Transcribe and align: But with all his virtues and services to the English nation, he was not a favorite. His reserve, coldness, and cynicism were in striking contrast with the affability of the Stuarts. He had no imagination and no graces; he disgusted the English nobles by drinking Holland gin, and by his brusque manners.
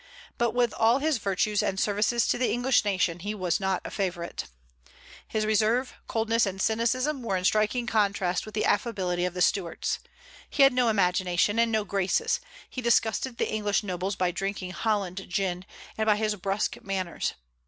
But 0.39 0.55
with 0.55 0.73
all 0.73 0.97
his 0.97 1.19
virtues 1.19 1.61
and 1.61 1.79
services 1.79 2.25
to 2.29 2.39
the 2.39 2.49
English 2.51 2.83
nation, 2.83 3.19
he 3.19 3.35
was 3.35 3.59
not 3.59 3.83
a 3.85 3.91
favorite. 3.91 4.45
His 5.27 5.45
reserve, 5.45 5.93
coldness, 6.07 6.47
and 6.47 6.59
cynicism 6.59 7.21
were 7.21 7.37
in 7.37 7.43
striking 7.43 7.85
contrast 7.85 8.47
with 8.47 8.55
the 8.55 8.65
affability 8.65 9.25
of 9.25 9.35
the 9.35 9.43
Stuarts. 9.43 9.99
He 10.49 10.63
had 10.63 10.73
no 10.73 10.89
imagination 10.89 11.59
and 11.59 11.71
no 11.71 11.83
graces; 11.83 12.39
he 12.67 12.81
disgusted 12.81 13.37
the 13.37 13.51
English 13.53 13.83
nobles 13.83 14.15
by 14.15 14.31
drinking 14.31 14.71
Holland 14.71 15.23
gin, 15.29 15.65
and 15.99 16.07
by 16.07 16.15
his 16.15 16.33
brusque 16.35 16.81
manners. 16.81 17.35